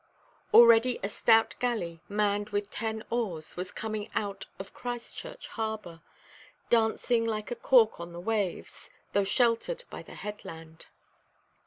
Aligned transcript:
Already 0.51 0.99
a 1.03 1.07
stout 1.07 1.53
galley, 1.59 2.01
manned 2.09 2.49
with 2.49 2.71
ten 2.71 3.03
oars, 3.11 3.55
was 3.55 3.71
coming 3.71 4.09
out 4.15 4.47
of 4.57 4.73
Christchurch 4.73 5.47
Harbour, 5.49 6.01
dancing 6.71 7.23
like 7.23 7.51
a 7.51 7.55
cork 7.55 7.99
on 7.99 8.11
the 8.11 8.19
waves, 8.19 8.89
though 9.13 9.23
sheltered 9.23 9.83
by 9.91 10.01
the 10.01 10.15
headland. 10.15 10.87